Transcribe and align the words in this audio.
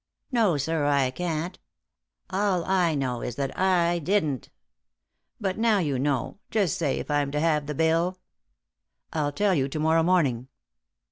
"No, 0.31 0.57
sir, 0.57 0.85
I 0.87 1.11
can't. 1.11 1.59
All 2.31 2.65
I 2.65 2.95
know 2.95 3.21
is 3.21 3.35
that 3.35 3.55
I 3.55 3.99
didn't. 3.99 4.49
But 5.39 5.59
now 5.59 5.77
you 5.77 5.99
know, 5.99 6.39
just 6.49 6.75
say 6.75 6.97
if 6.97 7.11
I'm 7.11 7.29
to 7.29 7.39
have 7.39 7.67
the 7.67 7.75
bill!" 7.75 8.17
"I'll 9.13 9.31
tell 9.31 9.53
you 9.53 9.67
to 9.69 9.79
morrow 9.79 10.01
morning." 10.01 10.47